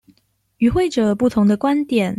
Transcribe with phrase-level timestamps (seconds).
[0.57, 2.09] 與會者不同的觀點